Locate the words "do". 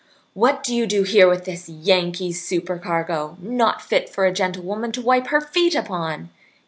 0.63-0.73, 0.87-1.03